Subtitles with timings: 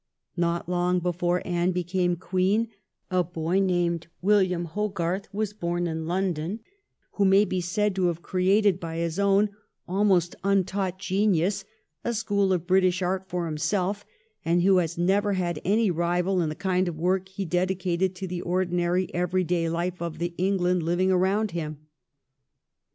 [0.35, 2.69] Not long before Anne became Queen
[3.11, 6.59] a boy named William Hogarth was born in London
[7.11, 9.51] who may be said to have created by his own
[9.87, 11.65] almost untaught genius
[12.03, 14.03] a school of British art for himself,
[14.43, 18.27] and who has never had any rival in the kind of work he dedicated to
[18.27, 21.77] the ordinary every day life of the England living around him.